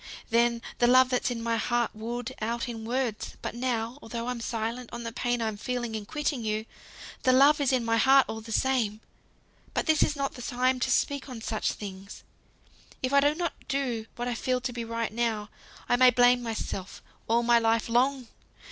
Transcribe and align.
Then, 0.31 0.63
the 0.79 0.87
love 0.87 1.11
that's 1.11 1.29
in 1.29 1.43
my 1.43 1.57
heart 1.57 1.91
would 1.93 2.33
out 2.41 2.67
in 2.67 2.85
words; 2.85 3.37
but 3.43 3.53
now, 3.53 3.99
though 4.01 4.29
I'm 4.29 4.41
silent 4.41 4.89
on 4.91 5.03
the 5.03 5.11
pain 5.11 5.43
I'm 5.43 5.57
feeling 5.57 5.93
in 5.93 6.07
quitting 6.07 6.43
you, 6.43 6.65
the 7.21 7.31
love 7.31 7.61
is 7.61 7.71
in 7.71 7.85
my 7.85 7.97
heart 7.97 8.25
all 8.27 8.41
the 8.41 8.51
same. 8.51 8.99
But 9.75 9.85
this 9.85 10.01
is 10.01 10.15
not 10.15 10.33
the 10.33 10.41
time 10.41 10.79
to 10.79 10.89
speak 10.89 11.29
on 11.29 11.39
such 11.39 11.73
things. 11.73 12.23
If 13.03 13.13
I 13.13 13.19
do 13.19 13.35
not 13.35 13.53
do 13.67 14.07
what 14.15 14.27
I 14.27 14.33
feel 14.33 14.59
to 14.61 14.73
be 14.73 14.83
right 14.83 15.13
now, 15.13 15.51
I 15.87 15.97
may 15.97 16.09
blame 16.09 16.41
myself 16.41 17.03
all 17.27 17.43
my 17.43 17.59
life 17.59 17.87
long! 17.87 18.27